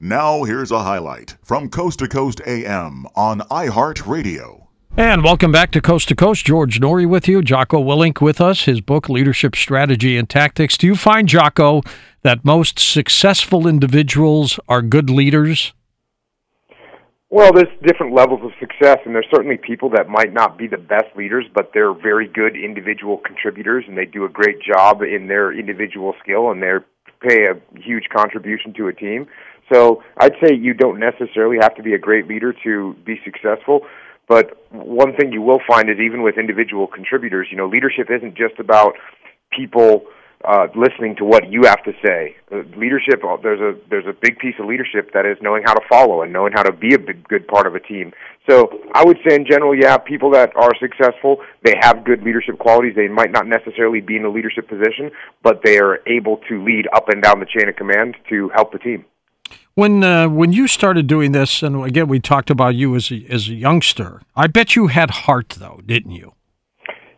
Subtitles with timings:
[0.00, 4.68] Now, here's a highlight from Coast to Coast AM on iHeartRadio.
[4.96, 6.46] And welcome back to Coast to Coast.
[6.46, 10.78] George Noory with you, Jocko Willink with us, his book, Leadership Strategy and Tactics.
[10.78, 11.82] Do you find, Jocko,
[12.22, 15.72] that most successful individuals are good leaders?
[17.28, 20.78] Well, there's different levels of success, and there's certainly people that might not be the
[20.78, 25.26] best leaders, but they're very good individual contributors, and they do a great job in
[25.26, 26.68] their individual skill, and they
[27.20, 29.26] pay a huge contribution to a team.
[29.72, 33.86] So I'd say you don't necessarily have to be a great leader to be successful.
[34.28, 38.36] But one thing you will find is even with individual contributors, you know, leadership isn't
[38.36, 38.94] just about
[39.50, 40.04] people
[40.44, 42.36] uh, listening to what you have to say.
[42.52, 45.74] Uh, leadership, uh, there's a there's a big piece of leadership that is knowing how
[45.74, 48.12] to follow and knowing how to be a big, good part of a team.
[48.48, 52.58] So I would say in general, yeah, people that are successful, they have good leadership
[52.58, 52.94] qualities.
[52.94, 55.10] They might not necessarily be in a leadership position,
[55.42, 58.72] but they are able to lead up and down the chain of command to help
[58.72, 59.04] the team.
[59.74, 63.24] When uh, when you started doing this, and again we talked about you as a,
[63.28, 66.34] as a youngster, I bet you had heart though, didn't you?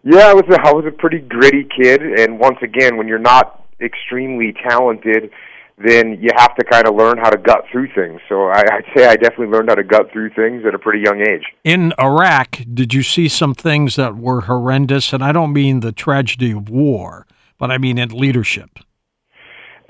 [0.02, 3.18] Yeah, I was a, I was a pretty gritty kid, and once again, when you're
[3.18, 5.30] not extremely talented,
[5.78, 8.20] then you have to kind of learn how to gut through things.
[8.28, 11.00] So I, I'd say I definitely learned how to gut through things at a pretty
[11.00, 11.44] young age.
[11.64, 15.12] In Iraq, did you see some things that were horrendous?
[15.12, 17.26] And I don't mean the tragedy of war,
[17.58, 18.78] but I mean in leadership.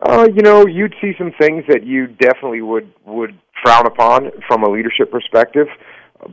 [0.02, 4.62] Uh, you know, you'd see some things that you definitely would would frown upon from
[4.62, 5.67] a leadership perspective.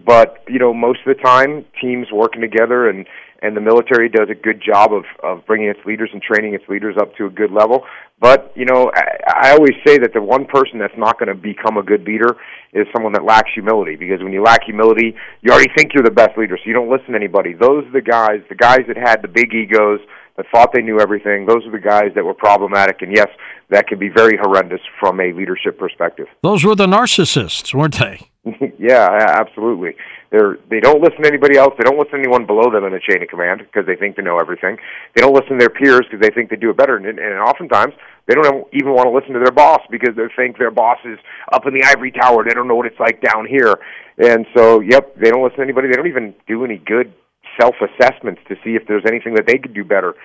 [0.06, 3.06] But you know, most of the time, teams working together and
[3.42, 6.64] and the military does a good job of of bringing its leaders and training its
[6.68, 7.84] leaders up to a good level.
[8.20, 11.36] But you know, I, I always say that the one person that's not going to
[11.36, 12.36] become a good leader
[12.74, 13.96] is someone that lacks humility.
[13.96, 16.90] Because when you lack humility, you already think you're the best leader, so you don't
[16.90, 17.54] listen to anybody.
[17.54, 20.00] Those are the guys, the guys that had the big egos,
[20.38, 21.46] that thought they knew everything.
[21.46, 23.28] Those are the guys that were problematic, and yes,
[23.70, 26.28] that can be very horrendous from a leadership perspective.
[26.44, 28.30] Those were the narcissists, weren't they?
[28.80, 29.96] yeah, absolutely.
[30.30, 31.74] They're they don't listen to anybody else.
[31.78, 34.16] They don't listen to anyone below them in the chain of command because they think
[34.16, 34.78] they know everything.
[35.16, 36.98] They don't listen to their peers because they think they do it better.
[36.98, 37.94] And, and oftentimes
[38.28, 41.18] they don't even want to listen to their boss because they think their boss is
[41.54, 42.44] up in the ivory tower.
[42.44, 43.80] They don't know what it's like down here.
[44.18, 45.88] And so, yep, they don't listen to anybody.
[45.88, 47.14] They don't even do any good
[47.60, 50.16] self assessments to see if there's anything that they could do better.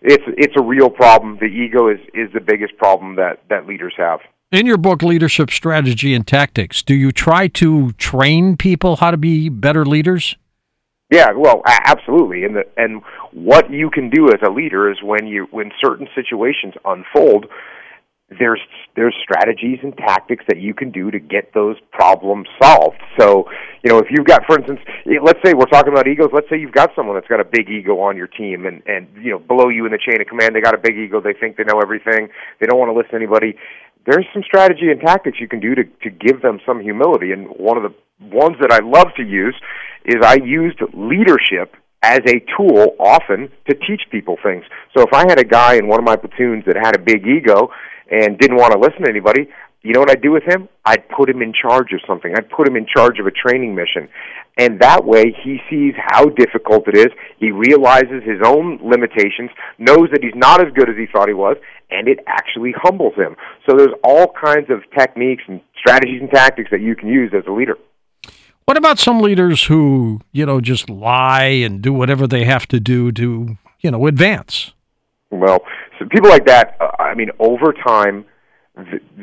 [0.00, 1.38] It's it's a real problem.
[1.40, 4.20] The ego is is the biggest problem that that leaders have.
[4.50, 9.18] In your book, Leadership Strategy and Tactics, do you try to train people how to
[9.18, 10.36] be better leaders?
[11.10, 12.44] Yeah, well, absolutely.
[12.44, 16.08] And the and what you can do as a leader is when you when certain
[16.14, 17.44] situations unfold,
[18.38, 18.60] there's
[18.94, 23.00] there's strategies and tactics that you can do to get those problems solved.
[23.18, 23.48] So,
[23.82, 26.28] you know, if you've got, for instance, eh, let's say we're talking about egos.
[26.32, 29.08] Let's say you've got someone that's got a big ego on your team, and and
[29.22, 31.20] you know, below you in the chain of command, they got a big ego.
[31.20, 32.28] They think they know everything.
[32.60, 33.56] They don't want to listen to anybody.
[34.08, 37.32] There's some strategy and tactics you can do to to give them some humility.
[37.32, 39.54] And one of the ones that I love to use
[40.06, 44.64] is I used leadership as a tool often to teach people things.
[44.96, 47.26] So if I had a guy in one of my platoons that had a big
[47.26, 47.70] ego
[48.10, 49.48] and didn't want to listen to anybody,
[49.82, 50.68] you know what I'd do with him?
[50.84, 52.34] I'd put him in charge of something.
[52.36, 54.08] I'd put him in charge of a training mission.
[54.56, 57.06] And that way he sees how difficult it is.
[57.38, 61.34] He realizes his own limitations, knows that he's not as good as he thought he
[61.34, 61.56] was,
[61.90, 63.36] and it actually humbles him.
[63.68, 67.44] So there's all kinds of techniques and strategies and tactics that you can use as
[67.46, 67.76] a leader.
[68.64, 72.80] What about some leaders who, you know, just lie and do whatever they have to
[72.80, 74.72] do to, you know, advance?
[75.30, 75.60] Well,
[75.98, 78.24] so people like that, uh, I mean, over time,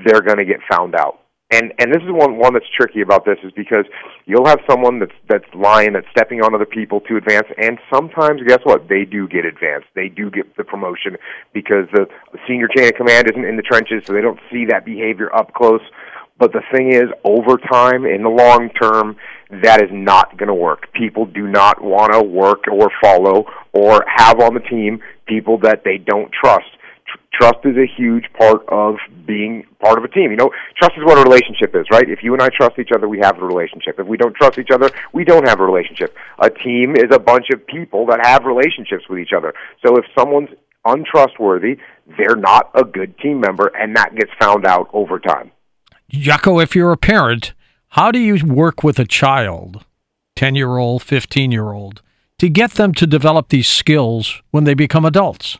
[0.06, 1.20] they're going to get found out.
[1.52, 3.86] And and this is one one that's tricky about this is because
[4.26, 8.42] you'll have someone that's that's lying, that's stepping on other people to advance, and sometimes
[8.48, 8.90] guess what?
[8.90, 9.88] They do get advanced.
[9.94, 11.18] They do get the promotion
[11.54, 12.08] because the
[12.48, 15.54] senior chain of command isn't in the trenches, so they don't see that behavior up
[15.54, 15.82] close.
[16.40, 19.16] But the thing is, over time, in the long term,
[19.64, 20.92] that is not going to work.
[20.94, 25.84] People do not want to work or follow or have on the team people that
[25.86, 26.68] they don't trust.
[27.34, 28.96] Trust is a huge part of
[29.26, 30.32] being part of a team.
[30.32, 32.10] You know, trust is what a relationship is, right?
[32.10, 34.00] If you and I trust each other, we have a relationship.
[34.00, 36.16] If we don't trust each other, we don't have a relationship.
[36.40, 39.54] A team is a bunch of people that have relationships with each other.
[39.86, 40.50] So if someone's
[40.86, 41.78] untrustworthy,
[42.18, 45.52] they're not a good team member, and that gets found out over time.
[46.10, 47.54] Jocko, if you're a parent,
[47.90, 49.86] how do you work with a child,
[50.36, 52.02] 10 year old, 15 year old,
[52.38, 55.58] to get them to develop these skills when they become adults?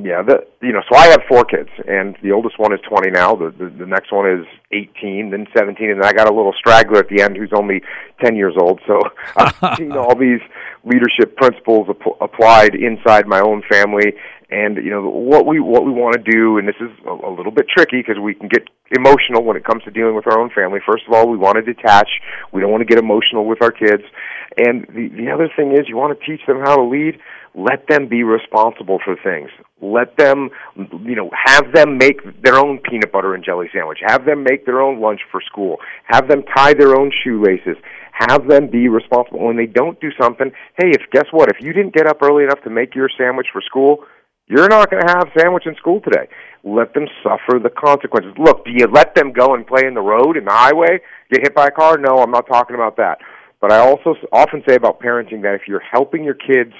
[0.00, 3.10] Yeah, the you know, so I have four kids, and the oldest one is 20
[3.10, 3.34] now.
[3.34, 7.00] The, the the next one is 18, then 17, and I got a little straggler
[7.00, 7.82] at the end who's only
[8.22, 8.80] 10 years old.
[8.86, 9.00] So
[9.36, 10.40] I've seen all these
[10.84, 14.14] leadership principles ap- applied inside my own family,
[14.50, 16.58] and you know what we what we want to do.
[16.58, 19.64] And this is a, a little bit tricky because we can get emotional when it
[19.64, 20.78] comes to dealing with our own family.
[20.86, 22.08] First of all, we want to detach.
[22.52, 24.04] We don't want to get emotional with our kids.
[24.56, 27.18] And the the other thing is, you want to teach them how to lead
[27.58, 29.50] let them be responsible for things.
[29.82, 33.98] Let them, you know, have them make their own peanut butter and jelly sandwich.
[34.06, 35.78] Have them make their own lunch for school.
[36.04, 37.76] Have them tie their own shoelaces.
[38.12, 39.44] Have them be responsible.
[39.44, 41.50] When they don't do something, hey, if guess what?
[41.50, 44.04] If you didn't get up early enough to make your sandwich for school,
[44.46, 46.28] you're not going to have sandwich in school today.
[46.62, 48.32] Let them suffer the consequences.
[48.38, 51.00] Look, do you let them go and play in the road in the highway,
[51.30, 51.98] get hit by a car?
[51.98, 53.18] No, I'm not talking about that.
[53.60, 56.72] But I also often say about parenting that if you're helping your kids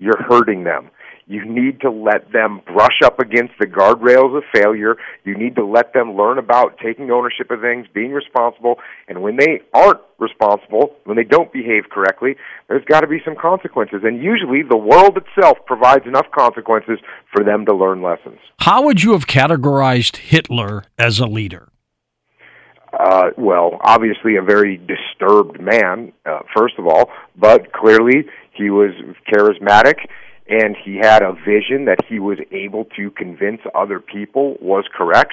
[0.00, 0.90] you're hurting them.
[1.26, 4.96] You need to let them brush up against the guardrails of failure.
[5.22, 9.36] You need to let them learn about taking ownership of things, being responsible, and when
[9.36, 12.34] they aren't responsible, when they don't behave correctly,
[12.68, 14.00] there's got to be some consequences.
[14.02, 16.98] And usually the world itself provides enough consequences
[17.32, 18.40] for them to learn lessons.
[18.58, 21.68] How would you have categorized Hitler as a leader?
[23.00, 28.90] Uh, well, obviously a very disturbed man, uh, first of all, but clearly he was
[29.32, 29.94] charismatic
[30.48, 35.32] and he had a vision that he was able to convince other people was correct.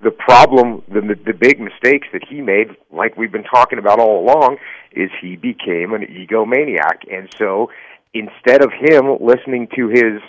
[0.00, 4.20] The problem, the, the big mistakes that he made, like we've been talking about all
[4.20, 4.58] along,
[4.92, 7.12] is he became an egomaniac.
[7.12, 7.68] And so
[8.14, 10.22] instead of him listening to his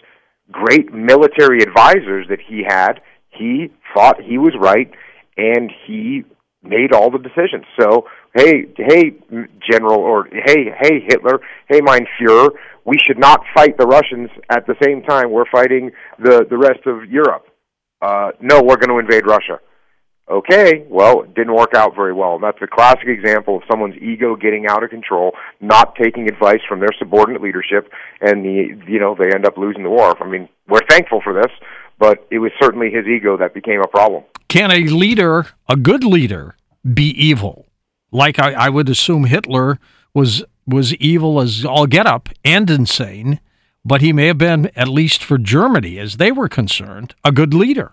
[0.52, 2.94] great military advisors that he had,
[3.30, 4.92] he thought he was right
[5.38, 6.24] and he
[6.64, 7.66] made all the decisions.
[7.80, 9.12] So, hey, hey,
[9.72, 12.50] General, or hey, hey, Hitler, hey, mein Führer,
[12.86, 16.86] we should not fight the Russians at the same time we're fighting the the rest
[16.86, 17.46] of Europe.
[18.02, 19.60] Uh, no, we're going to invade Russia.
[20.30, 22.38] Okay, well, it didn't work out very well.
[22.38, 26.80] That's a classic example of someone's ego getting out of control, not taking advice from
[26.80, 27.90] their subordinate leadership,
[28.22, 30.16] and the you know they end up losing the war.
[30.22, 31.52] I mean, we're thankful for this,
[32.00, 34.24] but it was certainly his ego that became a problem.
[34.48, 36.56] Can a leader, a good leader,
[36.92, 37.68] be evil?
[38.12, 39.78] Like I, I would assume Hitler
[40.14, 43.40] was was evil as all get up and insane,
[43.84, 47.54] but he may have been, at least for Germany, as they were concerned, a good
[47.54, 47.92] leader.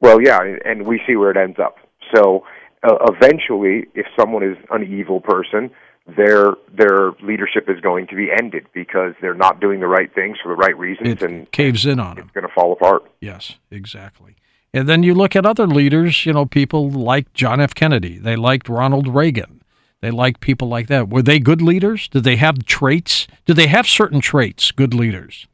[0.00, 1.76] Well, yeah, and we see where it ends up.
[2.14, 2.44] So
[2.82, 5.70] uh, eventually, if someone is an evil person,
[6.16, 10.38] their their leadership is going to be ended because they're not doing the right things
[10.42, 12.26] for the right reasons, it and caves in on it's them.
[12.26, 13.04] It's going to fall apart.
[13.20, 14.36] Yes, exactly.
[14.72, 17.74] And then you look at other leaders, you know, people like John F.
[17.74, 18.18] Kennedy.
[18.18, 19.62] They liked Ronald Reagan.
[20.00, 21.08] They liked people like that.
[21.08, 22.08] Were they good leaders?
[22.08, 23.26] Did they have traits?
[23.46, 25.46] Did they have certain traits, good leaders?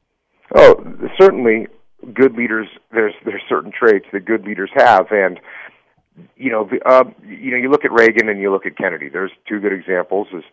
[0.55, 0.76] Oh,
[1.19, 1.67] certainly
[2.14, 5.41] good leaders there's there's certain traits that good leaders have and
[6.36, 9.32] you know uh, you know you look at Reagan and you look at Kennedy there's
[9.48, 10.44] two good examples is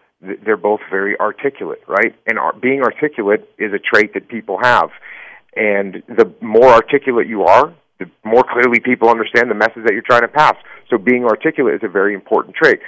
[0.45, 4.89] they're both very articulate right and being articulate is a trait that people have
[5.55, 10.01] and the more articulate you are the more clearly people understand the message that you're
[10.01, 10.55] trying to pass.
[10.89, 12.79] So being articulate is a very important trait.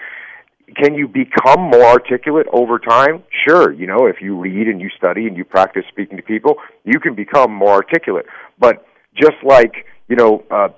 [0.76, 3.24] Can you become more articulate over time?
[3.48, 3.72] Sure.
[3.72, 7.00] You know, if you read and you study and you practice speaking to people, you
[7.00, 8.26] can become more articulate.
[8.60, 8.86] But
[9.16, 10.70] just like, you know, uh,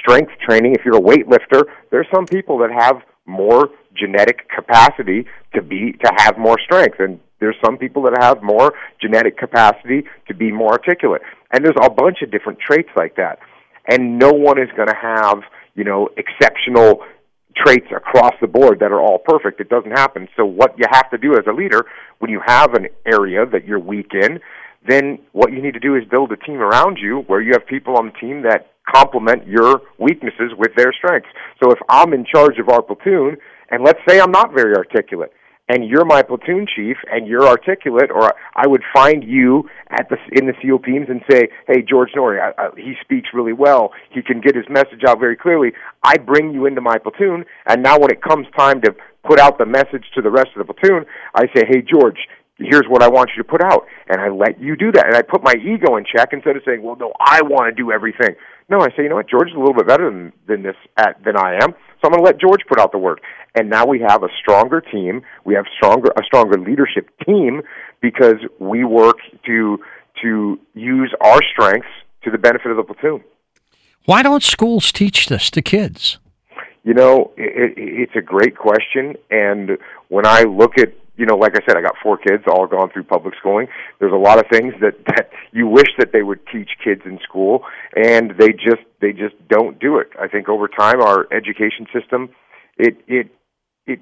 [0.00, 5.62] strength training, if you're a weightlifter, there's some people that have more genetic capacity to
[5.62, 6.98] be to have more strength.
[6.98, 11.22] And there's some people that have more genetic capacity to be more articulate.
[11.52, 13.38] And there's a bunch of different traits like that.
[13.88, 15.42] And no one is going to have
[15.74, 17.02] you know exceptional
[17.56, 19.60] traits across the board that are all perfect.
[19.60, 20.28] It doesn't happen.
[20.36, 21.84] So what you have to do as a leader
[22.18, 24.40] when you have an area that you're weak in
[24.88, 27.66] then what you need to do is build a team around you where you have
[27.66, 31.28] people on the team that complement your weaknesses with their strengths
[31.62, 33.36] so if i'm in charge of our platoon
[33.70, 35.32] and let's say i'm not very articulate
[35.68, 40.16] and you're my platoon chief and you're articulate, or I would find you at the
[40.32, 43.92] in the SEAL teams and say, "Hey, George Noory, I, I, he speaks really well.
[44.10, 45.72] He can get his message out very clearly."
[46.02, 49.58] I bring you into my platoon, and now when it comes time to put out
[49.58, 52.18] the message to the rest of the platoon, I say, "Hey, George."
[52.64, 55.16] Here's what I want you to put out, and I let you do that, and
[55.16, 57.92] I put my ego in check instead of saying, "Well, no, I want to do
[57.92, 58.34] everything."
[58.68, 60.76] No, I say, you know what, George is a little bit better than than this
[60.96, 63.20] at, than I am, so I'm going to let George put out the work
[63.54, 65.22] and now we have a stronger team.
[65.44, 67.62] We have stronger a stronger leadership team
[68.00, 69.78] because we work to
[70.22, 71.88] to use our strengths
[72.24, 73.22] to the benefit of the platoon.
[74.04, 76.18] Why don't schools teach this to kids?
[76.84, 79.78] You know, it, it's a great question, and
[80.08, 82.90] when I look at you know, like I said, I got four kids, all gone
[82.90, 83.66] through public schooling.
[84.00, 87.18] There's a lot of things that that you wish that they would teach kids in
[87.22, 87.64] school,
[87.94, 90.08] and they just they just don't do it.
[90.18, 92.30] I think over time, our education system,
[92.78, 93.28] it it
[93.86, 94.00] it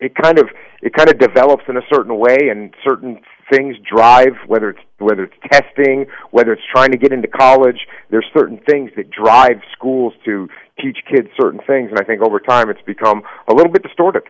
[0.00, 0.48] it kind of
[0.82, 3.20] it kind of develops in a certain way, and certain
[3.52, 7.86] things drive whether it's whether it's testing, whether it's trying to get into college.
[8.10, 10.48] There's certain things that drive schools to
[10.80, 14.22] teach kids certain things, and I think over time it's become a little bit distorted.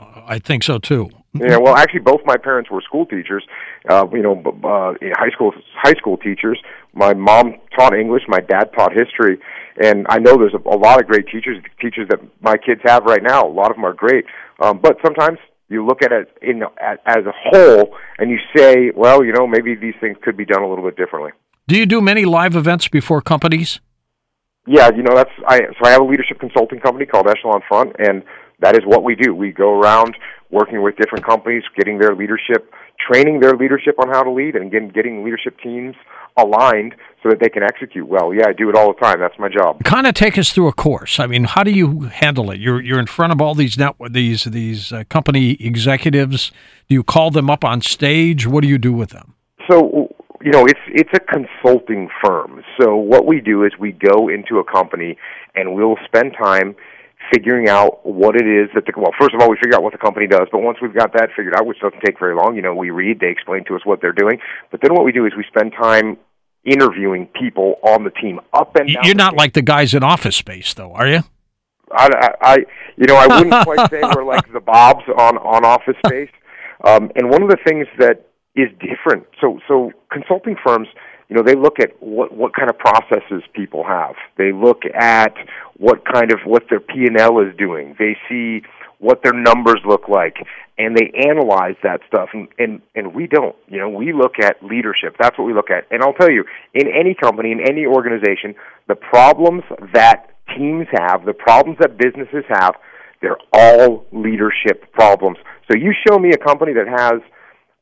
[0.00, 1.10] I think so too.
[1.32, 3.44] Yeah, well, actually, both my parents were school teachers.
[3.88, 6.60] Uh, you know, uh, high school high school teachers.
[6.92, 8.22] My mom taught English.
[8.26, 9.38] My dad taught history,
[9.80, 11.62] and I know there's a, a lot of great teachers.
[11.80, 13.46] Teachers that my kids have right now.
[13.46, 14.24] A lot of them are great,
[14.60, 15.38] um, but sometimes
[15.68, 19.46] you look at it in at, as a whole, and you say, well, you know,
[19.46, 21.30] maybe these things could be done a little bit differently.
[21.68, 23.78] Do you do many live events before companies?
[24.66, 25.60] Yeah, you know that's I.
[25.60, 28.22] So I have a leadership consulting company called Echelon Front, and
[28.60, 29.34] that is what we do.
[29.34, 30.16] We go around
[30.50, 34.70] working with different companies, getting their leadership, training their leadership on how to lead, and
[34.70, 35.94] getting, getting leadership teams
[36.36, 38.32] aligned so that they can execute well.
[38.34, 39.20] Yeah, I do it all the time.
[39.20, 39.82] That's my job.
[39.84, 41.20] Kind of take us through a course.
[41.20, 42.60] I mean, how do you handle it?
[42.60, 46.50] You're you're in front of all these net these these uh, company executives.
[46.88, 48.46] Do you call them up on stage?
[48.46, 49.34] What do you do with them?
[49.70, 50.08] So
[50.42, 52.62] you know, it's it's a consulting firm.
[52.80, 55.18] So what we do is we go into a company
[55.54, 56.74] and we'll spend time
[57.32, 59.92] figuring out what it is that the well first of all we figure out what
[59.92, 62.56] the company does but once we've got that figured out which doesn't take very long
[62.56, 64.38] you know we read they explain to us what they're doing.
[64.70, 66.16] But then what we do is we spend time
[66.64, 70.36] interviewing people on the team up and down you're not like the guys in office
[70.36, 71.20] space though are you?
[71.92, 72.56] I, I, I
[72.96, 76.30] you know I wouldn't quite say we're like the Bobs on on Office Space,
[76.84, 79.26] um, and one of the things that is different.
[79.40, 80.88] So so consulting firms
[81.30, 84.16] you know they look at what what kind of processes people have.
[84.36, 85.34] They look at
[85.78, 87.94] what kind of what their p&l is doing.
[87.98, 88.62] They see
[88.98, 90.36] what their numbers look like
[90.76, 92.30] and they analyze that stuff.
[92.32, 95.14] And and and we don't you know we look at leadership.
[95.20, 95.86] That's what we look at.
[95.92, 96.44] And i'll tell you
[96.74, 98.56] in any company in any organization
[98.88, 99.62] the problems
[99.94, 102.74] that teams have the problems that businesses have
[103.22, 105.38] they're all leadership problems.
[105.70, 107.20] So you show me a company that has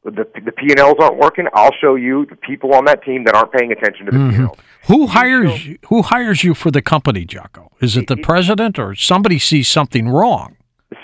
[0.05, 3.25] the the P and Ls aren't working, I'll show you the people on that team
[3.25, 4.31] that aren't paying attention to the mm-hmm.
[4.31, 4.59] P and Ls.
[4.87, 7.71] Who hires you, who hires you for the company, Jocko?
[7.81, 10.57] Is it the it, president or somebody sees something wrong?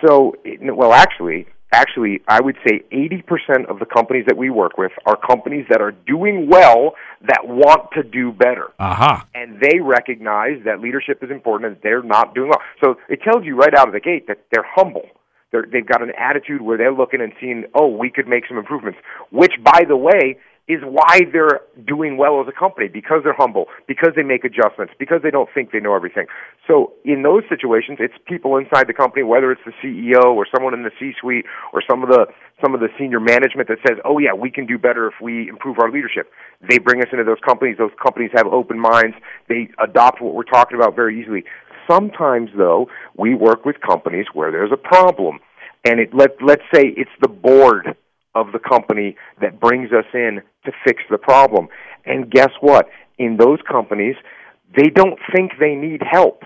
[0.06, 4.92] So, well, actually, actually, I would say 80% of the companies that we work with
[5.06, 8.72] are companies that are doing well that want to do better.
[8.78, 9.22] Uh-huh.
[9.34, 12.60] And they recognize that leadership is important and they're not doing well.
[12.82, 15.08] So it tells you right out of the gate that they're humble
[15.54, 18.58] they're, they've got an attitude where they're looking and seeing, oh, we could make some
[18.58, 18.98] improvements.
[19.30, 23.66] Which, by the way, is why they're doing well as a company because they're humble,
[23.86, 26.26] because they make adjustments, because they don't think they know everything.
[26.66, 30.72] So in those situations, it's people inside the company, whether it's the CEO or someone
[30.72, 32.26] in the C-suite or some of the
[32.62, 35.48] some of the senior management that says, "Oh yeah, we can do better if we
[35.48, 36.32] improve our leadership."
[36.66, 37.76] They bring us into those companies.
[37.76, 39.16] Those companies have open minds.
[39.48, 41.44] They adopt what we're talking about very easily.
[41.88, 45.40] Sometimes, though, we work with companies where there's a problem,
[45.84, 47.96] and it let let's say it's the board
[48.34, 51.68] of the company that brings us in to fix the problem.
[52.04, 52.88] And guess what?
[53.18, 54.16] In those companies,
[54.76, 56.42] they don't think they need help.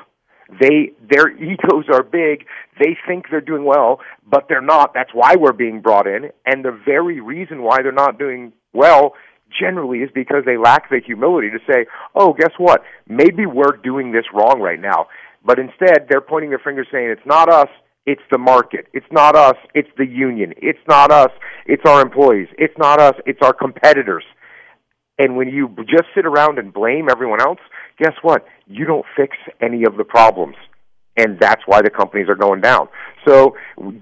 [0.60, 2.46] They their egos are big.
[2.78, 4.92] They think they're doing well, but they're not.
[4.94, 6.30] That's why we're being brought in.
[6.46, 9.14] And the very reason why they're not doing well
[9.60, 12.82] generally is because they lack the humility to say, "Oh, guess what?
[13.08, 15.06] Maybe we're doing this wrong right now."
[15.44, 17.68] But instead, they're pointing their fingers saying, it's not us,
[18.06, 18.86] it's the market.
[18.92, 20.54] It's not us, it's the union.
[20.56, 21.30] It's not us,
[21.66, 22.48] it's our employees.
[22.58, 24.24] It's not us, it's our competitors.
[25.18, 27.58] And when you just sit around and blame everyone else,
[27.98, 28.44] guess what?
[28.66, 30.56] You don't fix any of the problems.
[31.16, 32.88] And that's why the companies are going down.
[33.26, 33.56] So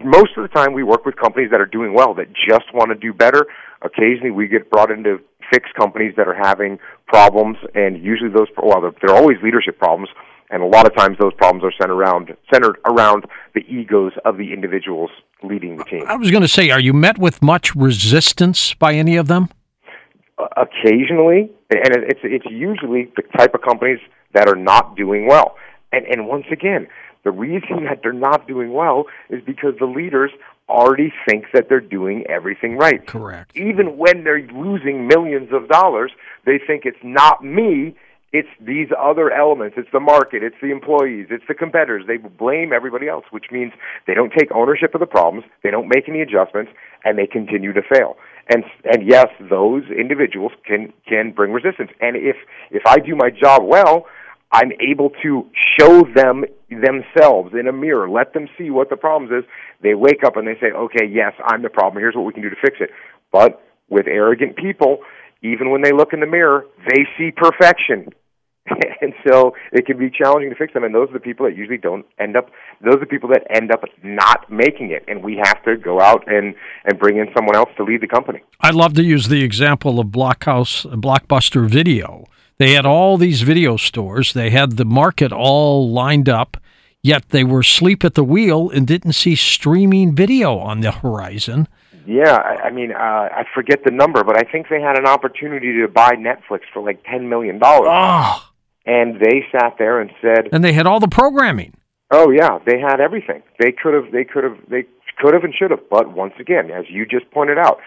[0.05, 2.91] most of the time we work with companies that are doing well, that just want
[2.91, 3.47] to do better.
[3.83, 5.19] Occasionally we get brought into
[5.51, 10.09] fix companies that are having problems, and usually those, well, they're always leadership problems,
[10.51, 13.25] and a lot of times those problems are centered around centered around
[13.55, 15.11] the egos of the individuals
[15.43, 16.05] leading the team.
[16.07, 19.49] I was going to say, are you met with much resistance by any of them?
[20.39, 23.99] Uh, occasionally, and it's it's usually the type of companies
[24.35, 25.57] that are not doing well.
[25.93, 26.87] And and once again,
[27.25, 30.31] the reason that they're not doing well is because the leaders
[30.69, 33.07] already think that they're doing everything right.
[33.07, 33.57] Correct.
[33.57, 36.13] Even when they're losing millions of dollars,
[36.45, 37.95] they think it's not me,
[38.33, 39.77] it's these other elements.
[39.79, 40.43] It's the market.
[40.43, 41.29] It's the employees.
[41.31, 42.05] It's the competitors.
[42.07, 43.73] They blame everybody else, which means
[44.07, 45.47] they don't take ownership of the problems.
[45.63, 46.73] They don't make any adjustments,
[47.05, 48.17] and they continue to fail.
[48.49, 51.91] And and yes, those individuals can can bring resistance.
[52.01, 52.37] And if
[52.71, 54.07] if I do my job well,
[54.53, 55.47] I'm able to
[55.79, 59.49] show them themselves in a mirror, let them see what the problems is,
[59.83, 62.01] they wake up and they say, okay, yes, I'm the problem.
[62.01, 62.91] Here's what we can do to fix it.
[63.33, 64.99] But with arrogant people,
[65.43, 68.09] even when they look in the mirror, they see perfection.
[69.01, 71.57] and so it can be challenging to fix them and those are the people that
[71.57, 72.51] usually don't end up
[72.85, 76.01] those are the people that end up not making it and we have to go
[76.01, 76.55] out and
[76.85, 80.01] and bring in someone else to lead the company i love to use the example
[80.01, 82.25] of blockhouse blockbuster video
[82.59, 86.57] they had all these video stores they had the market all lined up
[87.07, 91.69] yet they were asleep at the wheel and didn't see streaming video on the horizon
[92.07, 95.07] yeah, I, I mean, uh, I forget the number, but I think they had an
[95.07, 97.89] opportunity to buy Netflix for like ten million dollars.
[97.91, 98.49] Oh,
[98.87, 101.75] and they sat there and said, and they had all the programming.
[102.11, 103.43] "Oh yeah, they had everything.
[103.59, 104.85] They could have, they could have, they
[105.19, 107.81] could have and should have." But once again, as you just pointed out,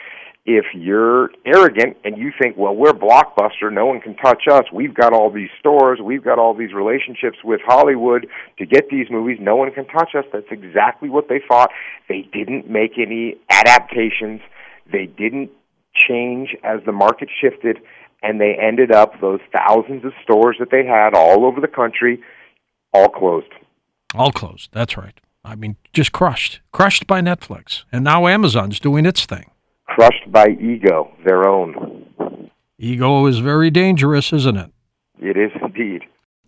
[0.50, 4.66] if you're arrogant and you think, "Well, we're Blockbuster, no one can touch us.
[4.74, 8.28] We've got all these stores, we've got all these relationships with Hollywood
[8.58, 9.38] to get these movies.
[9.40, 11.72] No one can touch us." That's exactly what they thought.
[12.08, 14.42] They didn't make any adaptations.
[14.92, 15.52] They didn't
[15.94, 17.78] change as the market shifted
[18.22, 22.22] and they ended up those thousands of stores that they had all over the country
[22.94, 23.52] all closed
[24.16, 29.06] all closed that's right i mean just crushed crushed by netflix and now amazon's doing
[29.06, 29.50] its thing
[30.00, 34.72] crushed by ego their own ego is very dangerous isn't it
[35.20, 36.02] it is indeed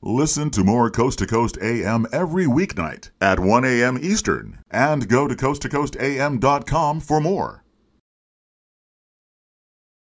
[0.03, 3.99] Listen to more Coast to Coast AM every weeknight at 1 a.m.
[4.01, 7.60] Eastern and go to coasttocoastam.com for more.